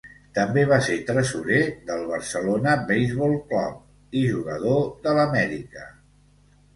També 0.35 0.61
va 0.69 0.77
ser 0.85 0.95
tresorer 1.09 1.59
del 1.89 1.99
Barcelona 2.11 2.73
Base-ball 2.87 3.35
Club 3.51 4.17
i 4.23 4.23
jugador 4.31 4.81
de 5.05 5.15
l'Amèrica. 5.19 5.85